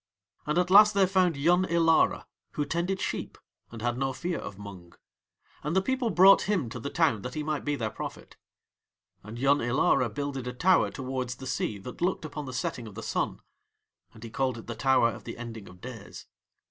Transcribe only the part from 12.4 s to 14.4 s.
the setting of the Sun. And he